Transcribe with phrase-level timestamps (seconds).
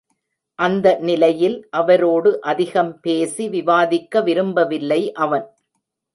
[0.59, 5.47] அந்த நிலையில் அவரோடு அதிகம் பேசி விவாதிக்க விரும்பவில்லை அவன்.